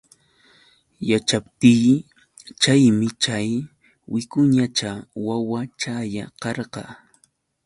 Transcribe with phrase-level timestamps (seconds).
[1.09, 1.87] Yaćhaptiy
[2.61, 3.49] chaymi chay
[4.11, 4.91] wicuñacha
[5.25, 6.83] wawachalla karqa.